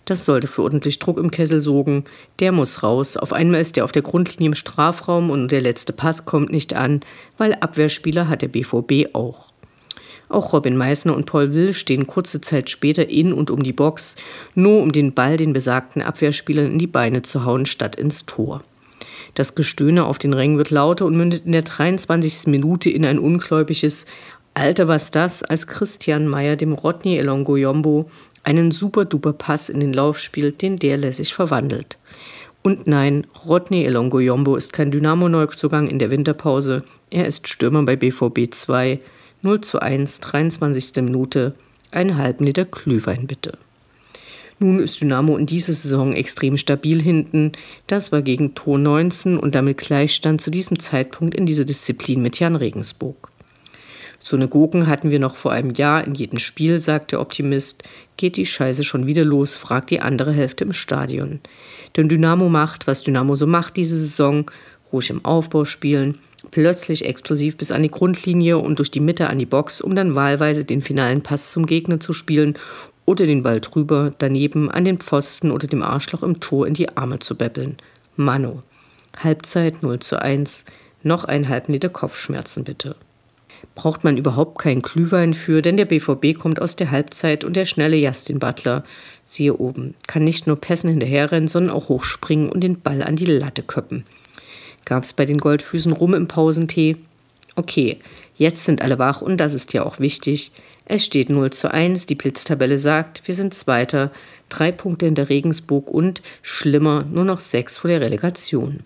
Das 0.05 0.27
sollte 0.27 0.49
für 0.49 0.63
ordentlich 0.63 0.99
Druck 0.99 1.19
im 1.19 1.31
Kessel 1.31 1.61
sorgen. 1.61 2.05
Der 2.41 2.51
muss 2.51 2.83
raus. 2.83 3.17
Auf 3.17 3.33
einmal 3.33 3.61
ist 3.61 3.77
er 3.77 3.85
auf 3.85 3.93
der 3.93 4.03
Grundlinie 4.03 4.49
im 4.49 4.55
Strafraum 4.55 5.31
und 5.31 5.53
der 5.53 5.61
letzte 5.61 5.93
Pass 5.93 6.25
kommt 6.25 6.51
nicht 6.51 6.75
an, 6.75 7.01
weil 7.39 7.55
Abwehrspieler 7.55 8.29
hat 8.29 8.43
der 8.43 8.49
BVB 8.49 9.15
auch. 9.15 9.52
Auch 10.33 10.55
Robin 10.55 10.79
Meissner 10.79 11.15
und 11.15 11.27
Paul 11.27 11.53
Will 11.53 11.75
stehen 11.75 12.07
kurze 12.07 12.41
Zeit 12.41 12.71
später 12.71 13.11
in 13.11 13.35
und 13.35 13.51
um 13.51 13.63
die 13.63 13.75
Box, 13.75 14.17
nur 14.55 14.81
um 14.81 14.91
den 14.91 15.13
Ball 15.13 15.37
den 15.37 15.53
besagten 15.53 16.01
Abwehrspielern 16.01 16.73
in 16.73 16.79
die 16.79 16.87
Beine 16.87 17.21
zu 17.21 17.45
hauen, 17.45 17.67
statt 17.67 17.97
ins 17.97 18.25
Tor. 18.25 18.65
Das 19.35 19.55
Gestöhne 19.55 20.07
auf 20.07 20.17
den 20.17 20.33
Rängen 20.33 20.57
wird 20.57 20.71
lauter 20.71 21.05
und 21.05 21.19
mündet 21.19 21.45
in 21.45 21.53
der 21.53 21.63
23. 21.63 22.47
Minute 22.47 22.89
in 22.89 23.05
ein 23.05 23.19
ungläubiges 23.19 24.07
Alter, 24.55 24.89
was 24.89 25.11
das, 25.11 25.43
als 25.43 25.67
Christian 25.67 26.27
Meyer 26.27 26.57
dem 26.57 26.73
Rodney 26.73 27.19
Elongoyombo 27.19 28.09
einen 28.43 28.71
super-duper 28.71 29.35
Pass 29.35 29.69
in 29.69 29.81
den 29.81 29.93
Lauf 29.93 30.19
spielt, 30.19 30.63
den 30.63 30.79
der 30.79 30.97
lässig 30.97 31.35
verwandelt. 31.35 31.99
Und 32.63 32.87
nein, 32.87 33.27
Rodney 33.47 33.85
Elongoyombo 33.85 34.57
ist 34.57 34.73
kein 34.73 34.91
Dynamo-Neuzugang 34.91 35.89
in 35.89 35.99
der 35.99 36.11
Winterpause. 36.11 36.85
Er 37.11 37.27
ist 37.27 37.49
Stürmer 37.49 37.83
bei 37.83 37.97
BVB 37.97 38.51
2. 38.51 38.99
0 39.45 39.61
zu 39.61 39.83
1, 39.83 40.21
23. 40.21 41.03
Minute. 41.03 41.55
Einen 41.91 42.17
halben 42.17 42.47
Liter 42.47 42.65
Glühwein 42.65 43.27
bitte. 43.27 43.59
Nun 44.61 44.79
ist 44.79 45.01
Dynamo 45.01 45.37
in 45.37 45.47
dieser 45.47 45.73
Saison 45.73 46.13
extrem 46.13 46.57
stabil 46.57 47.03
hinten. 47.03 47.51
Das 47.89 48.13
war 48.13 48.23
gegen 48.23 48.55
Tor 48.55 48.79
19 48.79 49.37
und 49.37 49.57
damit 49.57 49.79
Gleichstand 49.79 50.41
zu 50.41 50.53
diesem 50.53 50.79
Zeitpunkt 50.79 51.35
in 51.35 51.45
dieser 51.45 51.65
Disziplin 51.65 52.23
mit 52.23 52.39
Jan 52.39 52.55
Regensburg. 52.55 53.31
So 54.21 54.37
eine 54.37 54.47
Gurken 54.47 54.87
hatten 54.87 55.11
wir 55.11 55.19
noch 55.19 55.35
vor 55.35 55.51
einem 55.51 55.75
Jahr 55.75 56.07
in 56.07 56.15
jedem 56.15 56.39
Spiel, 56.39 56.79
sagt 56.79 57.11
der 57.11 57.21
Optimist. 57.21 57.83
Geht 58.17 58.37
die 58.37 58.47
Scheiße 58.47 58.85
schon 58.85 59.07
wieder 59.07 59.25
los, 59.25 59.57
fragt 59.57 59.91
die 59.91 60.01
andere 60.01 60.31
Hälfte 60.31 60.63
im 60.63 60.73
Stadion. 60.73 61.41
Denn 61.97 62.09
Dynamo 62.09 62.49
macht, 62.49 62.87
was 62.87 63.03
Dynamo 63.03 63.35
so 63.35 63.49
macht 63.49 63.77
diese 63.77 63.97
Saison, 63.97 64.49
ruhig 64.93 65.11
im 65.11 65.25
Aufbau 65.25 65.65
spielen, 65.65 66.21
plötzlich 66.51 67.05
explosiv 67.05 67.57
bis 67.57 67.71
an 67.71 67.83
die 67.83 67.91
Grundlinie 67.91 68.59
und 68.59 68.79
durch 68.79 68.91
die 68.91 69.01
Mitte 69.01 69.29
an 69.29 69.39
die 69.39 69.47
Box, 69.47 69.81
um 69.81 69.95
dann 69.95 70.15
wahlweise 70.15 70.65
den 70.65 70.83
finalen 70.83 71.23
Pass 71.23 71.53
zum 71.53 71.67
Gegner 71.67 72.01
zu 72.01 72.13
spielen 72.13 72.55
oder 73.05 73.27
den 73.27 73.43
Ball 73.43 73.61
drüber, 73.61 74.13
daneben 74.19 74.71
an 74.71 74.85
den 74.85 74.99
Pfosten 74.99 75.51
oder 75.51 75.67
dem 75.67 75.83
Arschloch 75.83 76.23
im 76.23 76.41
Tor 76.41 76.67
in 76.67 76.75
die 76.75 76.97
Arme 76.97 77.19
zu 77.19 77.37
beppeln. 77.37 77.77
Mano. 78.17 78.63
Halbzeit 79.17 79.83
0 79.83 79.99
zu 79.99 80.21
1. 80.21 80.65
Noch 81.03 81.25
einen 81.25 81.49
halben 81.49 81.73
Liter 81.73 81.89
Kopfschmerzen 81.89 82.65
bitte. 82.65 82.97
Braucht 83.75 84.05
man 84.05 84.17
überhaupt 84.17 84.59
keinen 84.59 84.83
Glühwein 84.83 85.35
für, 85.35 85.63
denn 85.63 85.77
der 85.77 85.85
BVB 85.85 86.39
kommt 86.39 86.61
aus 86.61 86.77
der 86.77 86.91
Halbzeit 86.91 87.45
und 87.45 87.55
der 87.55 87.67
schnelle 87.67 87.97
Justin 87.97 88.39
Butler, 88.39 88.85
siehe 89.27 89.57
oben, 89.57 89.95
kann 90.07 90.25
nicht 90.25 90.47
nur 90.47 90.57
Pässen 90.57 90.91
hinterherrennen, 90.91 91.49
sondern 91.49 91.75
auch 91.75 91.89
hochspringen 91.89 92.51
und 92.51 92.63
den 92.63 92.81
Ball 92.81 93.03
an 93.03 93.17
die 93.17 93.27
Latte 93.27 93.63
köppen. 93.63 94.05
Gab's 94.85 95.13
bei 95.13 95.27
den 95.27 95.39
Goldfüßen 95.39 95.93
rum 95.93 96.15
im 96.15 96.29
Pausentee? 96.29 96.97
Okay, 97.55 97.99
jetzt 98.35 98.65
sind 98.65 98.83
alle 98.83 98.99
wach 98.99 99.23
und 99.23 99.37
das 99.37 99.55
ist 99.55 99.73
ja 99.73 99.85
auch 99.85 99.99
wichtig. 99.99 100.53
Es 100.85 101.05
steht 101.05 101.31
0 101.31 101.51
zu 101.51 101.73
1, 101.73 102.07
die 102.07 102.15
Blitztabelle 102.15 102.79
sagt, 102.79 103.23
wir 103.27 103.35
sind 103.35 103.55
Zweiter, 103.55 104.11
drei 104.49 104.73
Punkte 104.73 105.07
hinter 105.07 105.29
Regensburg 105.29 105.91
und, 105.91 106.23
schlimmer, 106.43 107.05
nur 107.11 107.25
noch 107.25 107.41
sechs 107.41 107.79
vor 107.79 107.89
der 107.89 108.01
Relegation. 108.01 108.81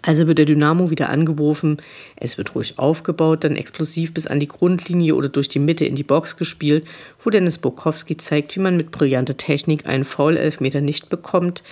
Also 0.00 0.26
wird 0.26 0.38
der 0.38 0.46
Dynamo 0.46 0.90
wieder 0.90 1.10
angeworfen, 1.10 1.76
es 2.16 2.38
wird 2.38 2.54
ruhig 2.54 2.78
aufgebaut, 2.78 3.44
dann 3.44 3.56
explosiv 3.56 4.14
bis 4.14 4.26
an 4.26 4.40
die 4.40 4.48
Grundlinie 4.48 5.14
oder 5.14 5.28
durch 5.28 5.48
die 5.48 5.58
Mitte 5.58 5.84
in 5.84 5.96
die 5.96 6.02
Box 6.02 6.36
gespielt, 6.36 6.86
wo 7.20 7.30
Dennis 7.30 7.58
Bukowski 7.58 8.16
zeigt, 8.16 8.56
wie 8.56 8.60
man 8.60 8.76
mit 8.76 8.90
brillanter 8.90 9.36
Technik 9.36 9.86
einen 9.86 10.04
Foul-Elfmeter 10.04 10.80
nicht 10.80 11.10
bekommt, 11.10 11.62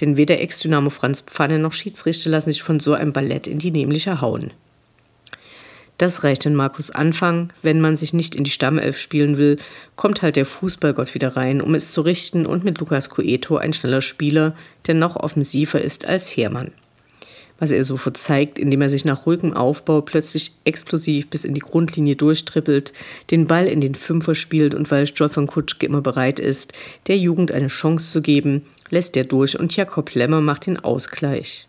denn 0.00 0.16
weder 0.16 0.40
Ex-Dynamo 0.40 0.90
Franz 0.90 1.22
Pfanne 1.22 1.58
noch 1.58 1.72
Schiedsrichter 1.72 2.30
lassen 2.30 2.52
sich 2.52 2.62
von 2.62 2.80
so 2.80 2.94
einem 2.94 3.12
Ballett 3.12 3.46
in 3.46 3.58
die 3.58 3.72
nämliche 3.72 4.20
hauen. 4.20 4.52
Das 5.98 6.24
reicht 6.24 6.44
in 6.44 6.56
Markus 6.56 6.90
Anfang. 6.90 7.52
Wenn 7.62 7.80
man 7.80 7.96
sich 7.96 8.12
nicht 8.12 8.34
in 8.34 8.42
die 8.42 8.50
Stammelf 8.50 8.98
spielen 8.98 9.36
will, 9.36 9.58
kommt 9.94 10.22
halt 10.22 10.34
der 10.34 10.46
Fußballgott 10.46 11.14
wieder 11.14 11.36
rein, 11.36 11.60
um 11.60 11.74
es 11.74 11.92
zu 11.92 12.00
richten 12.00 12.46
und 12.46 12.64
mit 12.64 12.80
Lukas 12.80 13.10
Coeto 13.10 13.58
ein 13.58 13.72
schneller 13.72 14.00
Spieler, 14.00 14.56
der 14.86 14.94
noch 14.94 15.14
offensiver 15.14 15.80
ist 15.80 16.06
als 16.06 16.36
Hermann. 16.36 16.72
Was 17.64 17.70
er 17.70 17.82
so 17.82 17.96
verzeigt, 17.96 18.58
indem 18.58 18.82
er 18.82 18.90
sich 18.90 19.06
nach 19.06 19.24
ruhigem 19.24 19.54
Aufbau 19.54 20.02
plötzlich 20.02 20.52
explosiv 20.66 21.30
bis 21.30 21.46
in 21.46 21.54
die 21.54 21.62
Grundlinie 21.62 22.14
durchtrippelt, 22.14 22.92
den 23.30 23.46
Ball 23.46 23.66
in 23.68 23.80
den 23.80 23.94
Fünfer 23.94 24.34
spielt 24.34 24.74
und 24.74 24.90
weil 24.90 25.06
Stefan 25.06 25.46
Kutschke 25.46 25.86
immer 25.86 26.02
bereit 26.02 26.38
ist, 26.38 26.74
der 27.06 27.16
Jugend 27.16 27.52
eine 27.52 27.68
Chance 27.68 28.12
zu 28.12 28.20
geben, 28.20 28.66
lässt 28.90 29.16
er 29.16 29.24
durch 29.24 29.58
und 29.58 29.74
Jakob 29.74 30.12
Lemmer 30.12 30.42
macht 30.42 30.66
den 30.66 30.78
Ausgleich. 30.78 31.66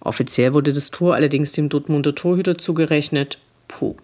Offiziell 0.00 0.52
wurde 0.52 0.74
das 0.74 0.90
Tor 0.90 1.14
allerdings 1.14 1.52
dem 1.52 1.70
Dortmunder 1.70 2.14
Torhüter 2.14 2.58
zugerechnet 2.58 3.38
Puh. 3.68 3.96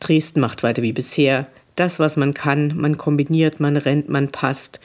Dresden 0.00 0.40
macht 0.40 0.64
weiter 0.64 0.82
wie 0.82 0.92
bisher. 0.92 1.46
Das, 1.76 2.00
was 2.00 2.16
man 2.16 2.34
kann, 2.34 2.76
man 2.76 2.98
kombiniert, 2.98 3.60
man 3.60 3.76
rennt, 3.76 4.08
man 4.08 4.32
passt. 4.32 4.80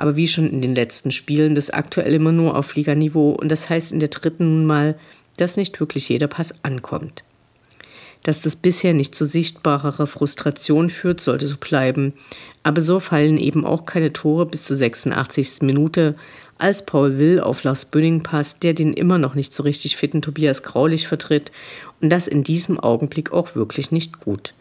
Aber 0.00 0.16
wie 0.16 0.26
schon 0.26 0.50
in 0.50 0.62
den 0.62 0.74
letzten 0.74 1.10
Spielen, 1.10 1.54
das 1.54 1.68
aktuell 1.68 2.14
immer 2.14 2.32
nur 2.32 2.56
auf 2.56 2.74
Liganiveau. 2.74 3.32
Und 3.32 3.52
das 3.52 3.68
heißt 3.68 3.92
in 3.92 4.00
der 4.00 4.08
dritten 4.08 4.56
nun 4.56 4.64
mal, 4.64 4.98
dass 5.36 5.58
nicht 5.58 5.78
wirklich 5.78 6.08
jeder 6.08 6.26
Pass 6.26 6.54
ankommt. 6.62 7.22
Dass 8.22 8.40
das 8.40 8.56
bisher 8.56 8.94
nicht 8.94 9.14
zu 9.14 9.26
sichtbarerer 9.26 10.06
Frustration 10.06 10.88
führt, 10.88 11.20
sollte 11.20 11.46
so 11.46 11.58
bleiben. 11.58 12.14
Aber 12.62 12.80
so 12.80 12.98
fallen 12.98 13.36
eben 13.36 13.66
auch 13.66 13.84
keine 13.84 14.10
Tore 14.10 14.46
bis 14.46 14.64
zur 14.64 14.78
86. 14.78 15.60
Minute, 15.60 16.14
als 16.56 16.86
Paul 16.86 17.18
Will 17.18 17.38
auf 17.38 17.62
Lars 17.62 17.84
Bünning 17.84 18.22
passt, 18.22 18.62
der 18.62 18.72
den 18.72 18.94
immer 18.94 19.18
noch 19.18 19.34
nicht 19.34 19.54
so 19.54 19.64
richtig 19.64 19.98
fitten 19.98 20.22
Tobias 20.22 20.62
Graulich 20.62 21.08
vertritt 21.08 21.52
und 22.00 22.08
das 22.08 22.26
in 22.26 22.42
diesem 22.42 22.80
Augenblick 22.80 23.32
auch 23.32 23.54
wirklich 23.54 23.90
nicht 23.90 24.18
gut. 24.20 24.54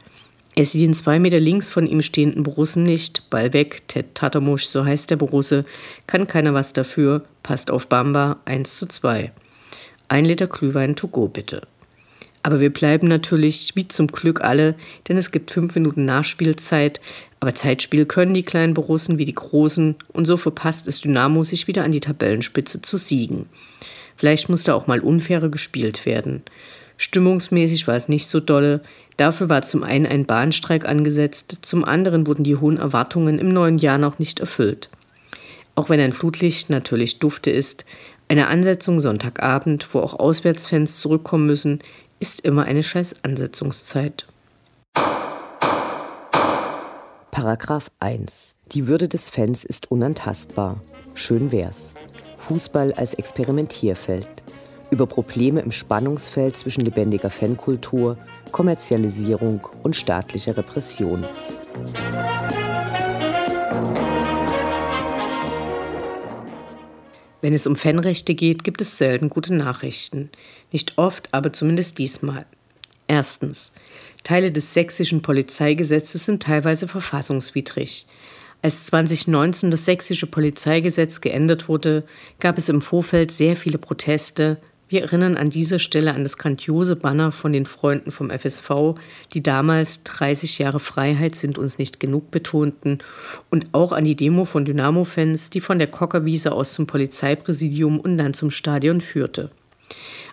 Er 0.56 0.66
sieht 0.66 0.82
den 0.82 0.94
zwei 0.94 1.20
Meter 1.20 1.40
links 1.40 1.70
von 1.70 1.88
ihm 1.88 2.02
stehenden 2.02 2.44
Borussen 2.44 2.84
nicht. 2.84 3.30
Ball 3.30 3.54
weg, 3.54 3.84
Ted 3.88 4.16
Tatamusch, 4.16 4.66
so 4.66 4.84
heißt 4.84 5.10
der 5.10 5.16
Borusse. 5.16 5.64
Kann 6.08 6.28
keiner 6.28 6.54
was 6.54 6.74
dafür. 6.74 7.24
Passt 7.44 7.72
auf 7.72 7.88
Bamba, 7.88 8.38
1 8.46 8.78
zu 8.78 8.88
2. 8.88 9.32
Ein 10.08 10.26
Liter 10.26 10.48
Glühwein 10.48 10.96
to 10.96 11.08
go 11.08 11.28
bitte. 11.28 11.62
Aber 12.42 12.60
wir 12.60 12.72
bleiben 12.72 13.08
natürlich, 13.08 13.74
wie 13.76 13.88
zum 13.88 14.08
Glück 14.08 14.42
alle, 14.42 14.76
denn 15.08 15.18
es 15.18 15.32
gibt 15.32 15.52
fünf 15.52 15.76
Minuten 15.76 16.06
Nachspielzeit. 16.06 17.02
Aber 17.40 17.54
Zeitspiel 17.54 18.06
können 18.06 18.34
die 18.34 18.44
kleinen 18.44 18.74
Borussen 18.74 19.18
wie 19.18 19.26
die 19.26 19.36
großen 19.36 19.96
und 20.10 20.26
so 20.26 20.38
verpasst 20.38 20.88
es 20.88 21.02
Dynamo, 21.02 21.44
sich 21.44 21.68
wieder 21.68 21.84
an 21.84 21.92
die 21.92 22.00
Tabellenspitze 22.00 22.82
zu 22.82 22.98
siegen. 22.98 23.48
Vielleicht 24.16 24.50
musste 24.50 24.76
auch 24.76 24.88
mal 24.88 25.00
unfairer 25.00 25.50
gespielt 25.50 26.06
werden. 26.06 26.44
Stimmungsmäßig 26.98 27.88
war 27.88 27.96
es 27.96 28.10
nicht 28.10 28.28
so 28.28 28.42
dolle. 28.42 28.82
Dafür 29.20 29.50
war 29.50 29.64
zum 29.64 29.84
einen 29.84 30.06
ein 30.06 30.26
Bahnstreik 30.26 30.86
angesetzt, 30.88 31.58
zum 31.64 31.84
anderen 31.84 32.26
wurden 32.26 32.46
die 32.46 32.56
hohen 32.56 32.78
Erwartungen 32.78 33.38
im 33.38 33.52
neuen 33.52 33.78
Jahr 33.78 33.98
noch 33.98 34.18
nicht 34.18 34.40
erfüllt. 34.40 34.90
Auch 35.76 35.90
wenn 35.90 36.00
ein 36.00 36.14
Flutlicht 36.14 36.70
natürlich 36.70 37.20
dufte 37.20 37.52
ist, 37.52 37.84
eine 38.30 38.48
Ansetzung 38.48 39.02
Sonntagabend, 39.02 39.94
wo 39.94 40.00
auch 40.00 40.18
Auswärtsfans 40.18 41.02
zurückkommen 41.02 41.48
müssen, 41.48 41.80
ist 42.22 42.40
immer 42.46 42.64
eine 42.64 42.82
scheiß 42.82 43.18
Ansetzungszeit. 43.24 44.26
Paragraph 47.30 47.92
1. 48.00 48.56
Die 48.72 48.88
Würde 48.88 49.10
des 49.10 49.30
Fans 49.30 49.66
ist 49.66 49.92
unantastbar. 49.92 50.80
Schön 51.14 51.52
wär's. 51.52 51.94
Fußball 52.38 52.94
als 52.94 53.16
Experimentierfeld. 53.16 54.30
Über 54.92 55.06
Probleme 55.06 55.62
im 55.62 55.72
Spannungsfeld 55.72 56.58
zwischen 56.58 56.84
lebendiger 56.84 57.30
Fankultur, 57.30 58.18
Kommerzialisierung 58.52 59.68
und 59.84 59.96
staatlicher 59.96 60.58
Repression. 60.58 61.24
Wenn 67.42 67.54
es 67.54 67.68
um 67.68 67.76
Fanrechte 67.76 68.34
geht, 68.34 68.64
gibt 68.64 68.82
es 68.82 68.98
selten 68.98 69.30
gute 69.30 69.54
Nachrichten. 69.54 70.30
Nicht 70.72 70.98
oft, 70.98 71.30
aber 71.34 71.54
zumindest 71.54 71.98
diesmal. 71.98 72.46
Erstens. 73.08 73.72
Teile 74.24 74.52
des 74.52 74.74
sächsischen 74.74 75.22
Polizeigesetzes 75.22 76.26
sind 76.26 76.44
teilweise 76.44 76.88
verfassungswidrig. 76.88 78.08
Als 78.62 78.88
2019 78.88 79.72
das 79.72 79.86
sächsische 79.86 80.28
Polizeigesetz 80.28 81.22
geändert 81.22 81.70
wurde, 81.70 82.04
gab 82.40 82.58
es 82.58 82.68
im 82.68 82.82
Vorfeld 82.82 83.32
sehr 83.32 83.56
viele 83.56 83.78
Proteste, 83.78 84.58
wir 84.90 85.02
erinnern 85.02 85.38
an 85.38 85.50
dieser 85.50 85.80
Stelle 85.80 86.14
an 86.14 86.24
das 86.24 86.38
grandiose 86.38 86.96
Banner 86.96 87.32
von 87.32 87.54
den 87.54 87.66
Freunden 87.66 88.12
vom 88.12 88.30
FSV, 88.30 88.96
die 89.34 89.42
damals 89.42 90.04
30 90.04 90.60
Jahre 90.60 90.80
Freiheit 90.80 91.36
sind 91.36 91.58
uns 91.58 91.78
nicht 91.78 92.00
genug 92.00 92.32
betonten 92.32 93.00
und 93.50 93.68
auch 93.72 93.92
an 93.92 94.04
die 94.04 94.16
Demo 94.16 94.46
von 94.46 94.66
Dynamo-Fans, 94.66 95.50
die 95.50 95.62
von 95.62 95.80
der 95.80 95.88
Kockerwiese 95.88 96.52
aus 96.52 96.74
zum 96.74 96.88
Polizeipräsidium 96.88 98.00
und 98.00 98.18
dann 98.18 98.34
zum 98.34 98.52
Stadion 98.52 99.00
führte. 99.00 99.52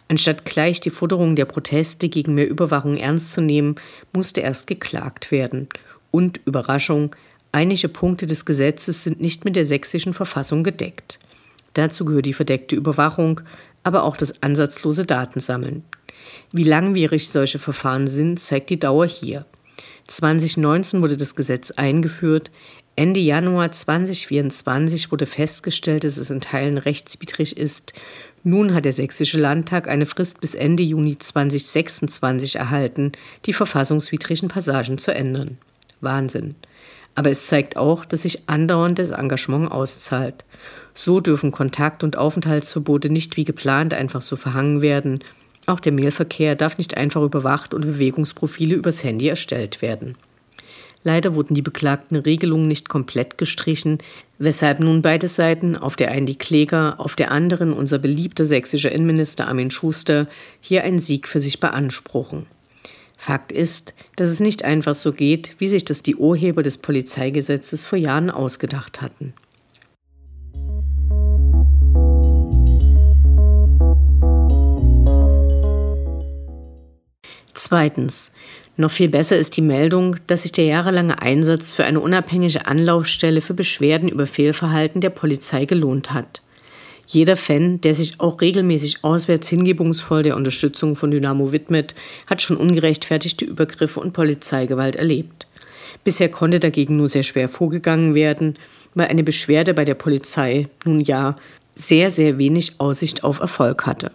Anstatt 0.08 0.44
gleich 0.44 0.80
die 0.80 0.90
Forderung 0.90 1.36
der 1.36 1.44
Proteste 1.46 2.08
gegen 2.08 2.34
mehr 2.34 2.48
Überwachung 2.48 2.96
ernst 2.96 3.32
zu 3.32 3.40
nehmen, 3.40 3.76
musste 4.12 4.40
erst 4.40 4.66
geklagt 4.66 5.30
werden. 5.30 5.68
Und 6.10 6.40
Überraschung, 6.44 7.14
Einige 7.56 7.88
Punkte 7.88 8.26
des 8.26 8.44
Gesetzes 8.44 9.02
sind 9.02 9.22
nicht 9.22 9.46
mit 9.46 9.56
der 9.56 9.64
sächsischen 9.64 10.12
Verfassung 10.12 10.62
gedeckt. 10.62 11.18
Dazu 11.72 12.04
gehört 12.04 12.26
die 12.26 12.34
verdeckte 12.34 12.76
Überwachung, 12.76 13.40
aber 13.86 14.02
auch 14.02 14.16
das 14.16 14.42
ansatzlose 14.42 15.06
Datensammeln. 15.06 15.84
Wie 16.50 16.64
langwierig 16.64 17.28
solche 17.28 17.60
Verfahren 17.60 18.08
sind, 18.08 18.40
zeigt 18.40 18.70
die 18.70 18.80
Dauer 18.80 19.06
hier. 19.06 19.46
2019 20.08 21.02
wurde 21.02 21.16
das 21.16 21.36
Gesetz 21.36 21.70
eingeführt. 21.70 22.50
Ende 22.96 23.20
Januar 23.20 23.70
2024 23.70 25.12
wurde 25.12 25.26
festgestellt, 25.26 26.02
dass 26.02 26.16
es 26.16 26.30
in 26.30 26.40
Teilen 26.40 26.78
rechtswidrig 26.78 27.56
ist. 27.56 27.92
Nun 28.42 28.74
hat 28.74 28.86
der 28.86 28.92
Sächsische 28.92 29.38
Landtag 29.38 29.86
eine 29.86 30.06
Frist 30.06 30.40
bis 30.40 30.54
Ende 30.54 30.82
Juni 30.82 31.16
2026 31.18 32.56
erhalten, 32.56 33.12
die 33.44 33.52
verfassungswidrigen 33.52 34.48
Passagen 34.48 34.98
zu 34.98 35.14
ändern. 35.14 35.58
Wahnsinn. 36.00 36.56
Aber 37.16 37.30
es 37.30 37.46
zeigt 37.46 37.76
auch, 37.76 38.04
dass 38.04 38.22
sich 38.22 38.48
andauernd 38.48 38.98
das 38.98 39.10
Engagement 39.10 39.72
auszahlt. 39.72 40.44
So 40.94 41.20
dürfen 41.20 41.50
Kontakt- 41.50 42.04
und 42.04 42.16
Aufenthaltsverbote 42.16 43.10
nicht 43.10 43.36
wie 43.36 43.44
geplant 43.44 43.94
einfach 43.94 44.22
so 44.22 44.36
verhangen 44.36 44.82
werden. 44.82 45.24
Auch 45.66 45.80
der 45.80 45.92
Mailverkehr 45.92 46.54
darf 46.54 46.78
nicht 46.78 46.96
einfach 46.96 47.22
überwacht 47.22 47.74
und 47.74 47.80
Bewegungsprofile 47.80 48.74
übers 48.74 49.02
Handy 49.02 49.28
erstellt 49.28 49.82
werden. 49.82 50.16
Leider 51.04 51.34
wurden 51.34 51.54
die 51.54 51.62
beklagten 51.62 52.16
Regelungen 52.16 52.68
nicht 52.68 52.88
komplett 52.88 53.38
gestrichen, 53.38 53.98
weshalb 54.38 54.80
nun 54.80 55.02
beide 55.02 55.28
Seiten, 55.28 55.76
auf 55.76 55.96
der 55.96 56.10
einen 56.10 56.26
die 56.26 56.36
Kläger, 56.36 56.96
auf 56.98 57.16
der 57.16 57.30
anderen 57.30 57.72
unser 57.72 57.98
beliebter 57.98 58.44
sächsischer 58.44 58.92
Innenminister 58.92 59.48
Armin 59.48 59.70
Schuster, 59.70 60.26
hier 60.60 60.82
einen 60.82 60.98
Sieg 60.98 61.28
für 61.28 61.40
sich 61.40 61.60
beanspruchen. 61.60 62.46
Fakt 63.16 63.50
ist, 63.50 63.94
dass 64.16 64.28
es 64.28 64.40
nicht 64.40 64.64
einfach 64.64 64.94
so 64.94 65.12
geht, 65.12 65.56
wie 65.58 65.68
sich 65.68 65.84
das 65.84 66.02
die 66.02 66.16
Urheber 66.16 66.62
des 66.62 66.78
Polizeigesetzes 66.78 67.84
vor 67.84 67.98
Jahren 67.98 68.30
ausgedacht 68.30 69.00
hatten. 69.02 69.34
Zweitens. 77.54 78.30
Noch 78.78 78.90
viel 78.90 79.08
besser 79.08 79.38
ist 79.38 79.56
die 79.56 79.62
Meldung, 79.62 80.16
dass 80.26 80.42
sich 80.42 80.52
der 80.52 80.66
jahrelange 80.66 81.22
Einsatz 81.22 81.72
für 81.72 81.84
eine 81.84 82.00
unabhängige 82.00 82.66
Anlaufstelle 82.66 83.40
für 83.40 83.54
Beschwerden 83.54 84.10
über 84.10 84.26
Fehlverhalten 84.26 85.00
der 85.00 85.08
Polizei 85.10 85.64
gelohnt 85.64 86.12
hat. 86.12 86.42
Jeder 87.06 87.36
Fan, 87.36 87.80
der 87.80 87.94
sich 87.94 88.20
auch 88.20 88.40
regelmäßig 88.40 89.04
auswärts 89.04 89.48
hingebungsvoll 89.48 90.24
der 90.24 90.36
Unterstützung 90.36 90.96
von 90.96 91.12
Dynamo 91.12 91.52
widmet, 91.52 91.94
hat 92.26 92.42
schon 92.42 92.56
ungerechtfertigte 92.56 93.44
Übergriffe 93.44 94.00
und 94.00 94.12
Polizeigewalt 94.12 94.96
erlebt. 94.96 95.46
Bisher 96.02 96.28
konnte 96.28 96.58
dagegen 96.58 96.96
nur 96.96 97.08
sehr 97.08 97.22
schwer 97.22 97.48
vorgegangen 97.48 98.14
werden, 98.14 98.54
weil 98.94 99.08
eine 99.08 99.22
Beschwerde 99.22 99.72
bei 99.72 99.84
der 99.84 99.94
Polizei 99.94 100.68
nun 100.84 101.00
ja 101.00 101.36
sehr, 101.76 102.10
sehr 102.10 102.38
wenig 102.38 102.74
Aussicht 102.78 103.22
auf 103.22 103.38
Erfolg 103.40 103.86
hatte. 103.86 104.10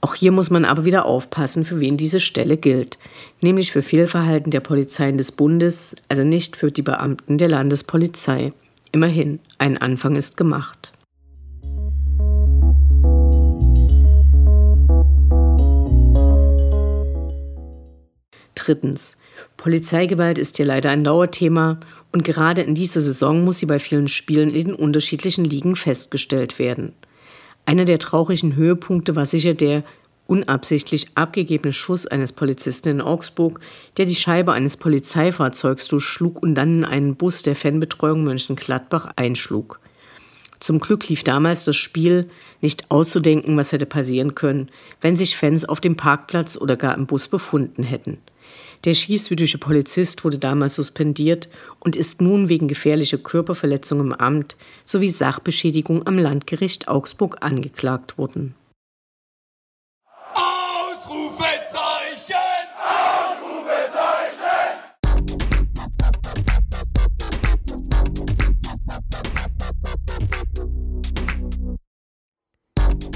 Auch 0.00 0.14
hier 0.14 0.32
muss 0.32 0.50
man 0.50 0.64
aber 0.64 0.84
wieder 0.84 1.04
aufpassen, 1.04 1.64
für 1.64 1.80
wen 1.80 1.96
diese 1.96 2.20
Stelle 2.20 2.56
gilt, 2.56 2.98
nämlich 3.40 3.72
für 3.72 3.82
Fehlverhalten 3.82 4.50
der 4.50 4.60
Polizeien 4.60 5.18
des 5.18 5.32
Bundes, 5.32 5.94
also 6.08 6.22
nicht 6.22 6.56
für 6.56 6.70
die 6.70 6.82
Beamten 6.82 7.38
der 7.38 7.48
Landespolizei. 7.48 8.52
Immerhin, 8.92 9.40
ein 9.58 9.78
Anfang 9.78 10.16
ist 10.16 10.36
gemacht. 10.36 10.92
Drittens. 18.66 19.16
Polizeigewalt 19.56 20.38
ist 20.38 20.56
hier 20.56 20.66
leider 20.66 20.90
ein 20.90 21.04
Dauerthema 21.04 21.78
und 22.10 22.24
gerade 22.24 22.62
in 22.62 22.74
dieser 22.74 23.00
Saison 23.00 23.44
muss 23.44 23.58
sie 23.58 23.66
bei 23.66 23.78
vielen 23.78 24.08
Spielen 24.08 24.50
in 24.50 24.66
den 24.66 24.74
unterschiedlichen 24.74 25.44
Ligen 25.44 25.76
festgestellt 25.76 26.58
werden. 26.58 26.92
Einer 27.64 27.84
der 27.84 28.00
traurigen 28.00 28.56
Höhepunkte 28.56 29.14
war 29.14 29.24
sicher 29.26 29.54
der 29.54 29.84
unabsichtlich 30.26 31.06
abgegebene 31.14 31.72
Schuss 31.72 32.06
eines 32.08 32.32
Polizisten 32.32 32.88
in 32.88 33.00
Augsburg, 33.00 33.60
der 33.98 34.06
die 34.06 34.16
Scheibe 34.16 34.52
eines 34.52 34.76
Polizeifahrzeugs 34.76 35.86
durchschlug 35.86 36.42
und 36.42 36.56
dann 36.56 36.78
in 36.78 36.84
einen 36.84 37.14
Bus 37.14 37.42
der 37.42 37.54
Fanbetreuung 37.54 38.24
Mönchengladbach 38.24 39.12
einschlug. 39.14 39.78
Zum 40.58 40.80
Glück 40.80 41.08
lief 41.08 41.22
damals 41.22 41.64
das 41.64 41.76
Spiel, 41.76 42.28
nicht 42.60 42.90
auszudenken, 42.90 43.56
was 43.56 43.70
hätte 43.70 43.86
passieren 43.86 44.34
können, 44.34 44.70
wenn 45.00 45.16
sich 45.16 45.36
Fans 45.36 45.64
auf 45.64 45.80
dem 45.80 45.96
Parkplatz 45.96 46.56
oder 46.56 46.74
gar 46.74 46.96
im 46.96 47.06
Bus 47.06 47.28
befunden 47.28 47.84
hätten. 47.84 48.18
Der 48.84 48.94
schießwütige 48.94 49.58
Polizist 49.58 50.24
wurde 50.24 50.38
damals 50.38 50.76
suspendiert 50.76 51.48
und 51.80 51.96
ist 51.96 52.20
nun 52.20 52.48
wegen 52.48 52.68
gefährlicher 52.68 53.18
Körperverletzung 53.18 53.98
im 54.00 54.12
Amt 54.12 54.56
sowie 54.84 55.08
Sachbeschädigung 55.08 56.06
am 56.06 56.18
Landgericht 56.18 56.86
Augsburg 56.88 57.38
angeklagt 57.40 58.18
worden. 58.18 58.54
Ausrufezeichen! 60.34 62.34
Ausrufezeichen! 62.78 64.82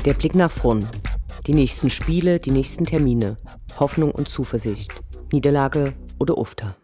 Der 0.05 0.15
Blick 0.15 0.35
nach 0.35 0.51
vorn. 0.51 0.89
Die 1.47 1.55
nächsten 1.55 1.91
Spiele, 1.91 2.41
die 2.41 2.51
nächsten 2.51 2.87
Termine. 2.87 3.37
Hoffnung 3.79 4.11
und 4.11 4.29
Zuversicht. 4.29 4.93
Niederlage 5.33 5.95
oder 6.19 6.39
Ufter. 6.39 6.77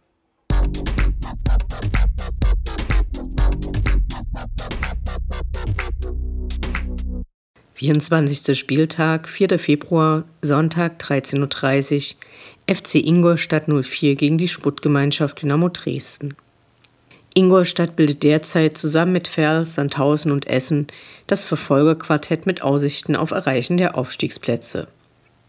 Vierundzwanzigster 7.74 8.54
Spieltag, 8.54 9.28
4. 9.28 9.58
Februar, 9.58 10.24
Sonntag 10.40 10.98
13.30 10.98 12.14
Uhr, 12.14 12.74
FC 12.74 12.94
Ingolstadt 12.94 13.68
04 13.68 14.14
gegen 14.14 14.38
die 14.38 14.48
Sputtgemeinschaft 14.48 15.42
Dynamo 15.42 15.68
Dresden. 15.68 16.34
Ingolstadt 17.34 17.96
bildet 17.96 18.22
derzeit 18.22 18.78
zusammen 18.78 19.12
mit 19.12 19.28
Ferl, 19.28 19.66
Sandhausen 19.66 20.32
und 20.32 20.46
Essen 20.46 20.86
das 21.26 21.44
Verfolgerquartett 21.44 22.46
mit 22.46 22.62
Aussichten 22.62 23.14
auf 23.14 23.30
Erreichen 23.30 23.76
der 23.76 23.98
Aufstiegsplätze. 23.98 24.88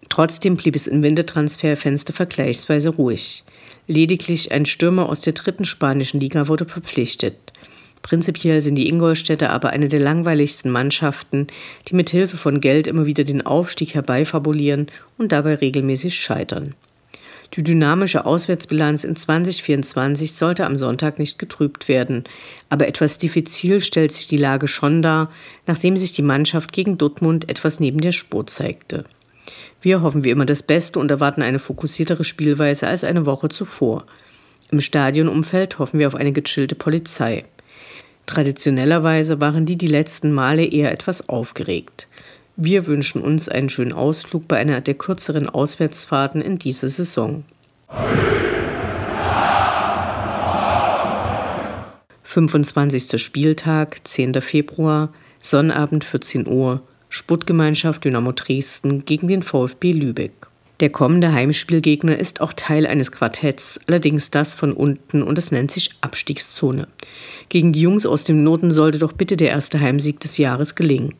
Trotzdem 0.10 0.58
blieb 0.58 0.76
es 0.76 0.88
im 0.88 1.04
Wintertransferfenster 1.04 2.14
vergleichsweise 2.14 2.90
ruhig. 2.90 3.44
Lediglich 3.88 4.52
ein 4.52 4.66
Stürmer 4.66 5.10
aus 5.10 5.22
der 5.22 5.34
dritten 5.34 5.66
spanischen 5.66 6.20
Liga 6.20 6.48
wurde 6.48 6.66
verpflichtet. 6.66 7.36
Prinzipiell 8.02 8.62
sind 8.62 8.76
die 8.76 8.88
Ingolstädter 8.88 9.50
aber 9.50 9.72
eine 9.72 9.90
der 9.90 10.00
langweiligsten 10.00 10.72
Mannschaften, 10.72 11.48
die 11.88 11.96
mit 11.96 12.10
Hilfe 12.10 12.38
von 12.38 12.62
Geld 12.62 12.88
immer 12.88 13.06
wieder 13.06 13.24
den 13.24 13.46
Aufstieg 13.46 13.96
herbeifabulieren 13.96 14.88
und 15.18 15.32
dabei 15.32 15.56
regelmäßig 15.56 16.18
scheitern. 16.18 16.74
Die 17.56 17.64
dynamische 17.64 18.26
Auswärtsbilanz 18.26 19.04
in 19.04 19.16
2024 19.16 20.34
sollte 20.34 20.66
am 20.66 20.76
Sonntag 20.76 21.18
nicht 21.18 21.40
getrübt 21.40 21.88
werden, 21.88 22.26
aber 22.70 22.88
etwas 22.88 23.18
diffizil 23.18 23.80
stellt 23.80 24.12
sich 24.12 24.28
die 24.28 24.38
Lage 24.38 24.68
schon 24.68 25.02
dar, 25.02 25.32
nachdem 25.66 25.98
sich 25.98 26.12
die 26.12 26.22
Mannschaft 26.22 26.74
gegen 26.74 26.98
Dortmund 26.98 27.50
etwas 27.50 27.80
neben 27.80 28.02
der 28.02 28.12
Spur 28.12 28.46
zeigte. 28.48 29.06
Wir 29.82 30.02
hoffen 30.02 30.24
wie 30.24 30.30
immer 30.30 30.46
das 30.46 30.64
Beste 30.64 31.00
und 31.00 31.12
erwarten 31.12 31.42
eine 31.42 31.60
fokussiertere 31.60 32.24
Spielweise 32.24 32.88
als 32.88 33.04
eine 33.04 33.26
Woche 33.26 33.50
zuvor. 33.50 34.06
Im 34.72 34.82
Stadionumfeld 34.82 35.80
hoffen 35.80 36.00
wir 36.00 36.08
auf 36.08 36.16
eine 36.16 36.32
gechillte 36.34 36.76
Polizei. 36.76 37.44
Traditionellerweise 38.26 39.40
waren 39.40 39.66
die 39.66 39.78
die 39.78 39.88
letzten 39.88 40.32
Male 40.32 40.66
eher 40.66 40.92
etwas 40.92 41.30
aufgeregt. 41.30 42.08
Wir 42.58 42.88
wünschen 42.88 43.22
uns 43.22 43.48
einen 43.48 43.70
schönen 43.70 43.94
Ausflug 43.94 44.48
bei 44.48 44.58
einer 44.58 44.82
der 44.82 44.96
kürzeren 44.96 45.48
Auswärtsfahrten 45.48 46.42
in 46.42 46.58
dieser 46.58 46.90
Saison. 46.90 47.46
25. 52.24 53.22
Spieltag, 53.22 54.02
10. 54.04 54.42
Februar, 54.42 55.14
Sonnabend 55.40 56.04
14 56.04 56.48
Uhr, 56.48 56.82
Sportgemeinschaft 57.10 58.04
Dynamo 58.04 58.32
Dresden 58.32 59.06
gegen 59.06 59.28
den 59.28 59.44
VfB 59.44 59.92
Lübeck. 59.92 60.48
Der 60.80 60.92
kommende 60.92 61.34
Heimspielgegner 61.34 62.20
ist 62.20 62.40
auch 62.40 62.54
Teil 62.54 62.86
eines 62.86 63.12
Quartetts, 63.12 63.80
allerdings 63.88 64.30
das 64.30 64.54
von 64.54 64.74
unten 64.74 65.24
und 65.24 65.40
es 65.40 65.52
nennt 65.52 65.72
sich 65.72 65.90
Abstiegszone. 66.02 66.88
Gegen 67.50 67.74
die 67.74 67.82
Jungs 67.82 68.06
aus 68.06 68.26
dem 68.26 68.44
Norden 68.44 68.70
sollte 68.70 69.00
doch 69.00 69.14
bitte 69.14 69.38
der 69.38 69.50
erste 69.50 69.80
Heimsieg 69.80 70.20
des 70.20 70.38
Jahres 70.38 70.76
gelingen. 70.76 71.16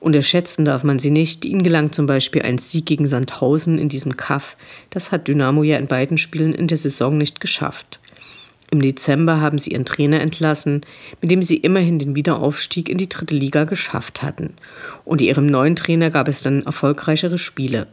Unterschätzen 0.00 0.64
darf 0.64 0.82
man 0.82 0.98
sie 0.98 1.12
nicht, 1.12 1.44
ihnen 1.44 1.62
gelang 1.62 1.92
zum 1.92 2.06
Beispiel 2.06 2.42
ein 2.42 2.58
Sieg 2.58 2.86
gegen 2.86 3.06
Sandhausen 3.06 3.78
in 3.78 3.88
diesem 3.88 4.16
Kaff. 4.16 4.56
Das 4.90 5.12
hat 5.12 5.28
Dynamo 5.28 5.62
ja 5.62 5.76
in 5.76 5.86
beiden 5.86 6.18
Spielen 6.18 6.52
in 6.52 6.66
der 6.66 6.78
Saison 6.78 7.16
nicht 7.16 7.40
geschafft. 7.40 8.00
Im 8.70 8.82
Dezember 8.82 9.40
haben 9.40 9.58
sie 9.58 9.70
ihren 9.70 9.84
Trainer 9.84 10.20
entlassen, 10.20 10.84
mit 11.20 11.30
dem 11.30 11.42
sie 11.42 11.56
immerhin 11.56 11.98
den 11.98 12.16
Wiederaufstieg 12.16 12.88
in 12.88 12.98
die 12.98 13.08
dritte 13.08 13.34
Liga 13.34 13.64
geschafft 13.64 14.22
hatten. 14.22 14.54
Unter 15.04 15.24
ihrem 15.24 15.46
neuen 15.46 15.76
Trainer 15.76 16.10
gab 16.10 16.28
es 16.28 16.42
dann 16.42 16.64
erfolgreichere 16.64 17.38
Spiele. 17.38 17.86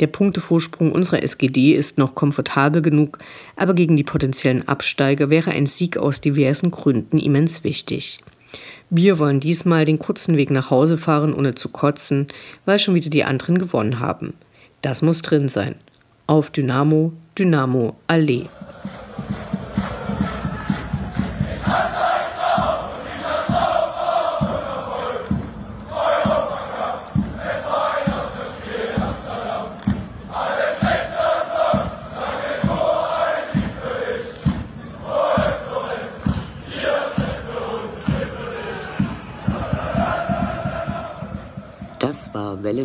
Der 0.00 0.06
Punktevorsprung 0.08 0.92
unserer 0.92 1.22
SGD 1.22 1.72
ist 1.72 1.96
noch 1.96 2.14
komfortabel 2.14 2.82
genug, 2.82 3.18
aber 3.56 3.74
gegen 3.74 3.96
die 3.96 4.04
potenziellen 4.04 4.66
Absteiger 4.68 5.30
wäre 5.30 5.50
ein 5.50 5.66
Sieg 5.66 5.96
aus 5.96 6.20
diversen 6.20 6.70
Gründen 6.70 7.18
immens 7.18 7.64
wichtig. 7.64 8.20
Wir 8.90 9.18
wollen 9.18 9.40
diesmal 9.40 9.84
den 9.84 9.98
kurzen 9.98 10.36
Weg 10.36 10.50
nach 10.50 10.70
Hause 10.70 10.96
fahren, 10.96 11.34
ohne 11.34 11.54
zu 11.54 11.70
kotzen, 11.70 12.28
weil 12.66 12.78
schon 12.78 12.94
wieder 12.94 13.10
die 13.10 13.24
anderen 13.24 13.58
gewonnen 13.58 13.98
haben. 13.98 14.34
Das 14.82 15.02
muss 15.02 15.22
drin 15.22 15.48
sein. 15.48 15.76
Auf 16.26 16.50
Dynamo, 16.50 17.12
Dynamo, 17.36 17.96
Allee. 18.06 18.48
war 42.36 42.62
Welle 42.62 42.84